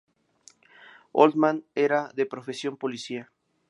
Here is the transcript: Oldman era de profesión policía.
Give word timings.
Oldman 1.21 1.59
era 1.85 1.99
de 2.17 2.25
profesión 2.33 2.75
policía. 2.83 3.23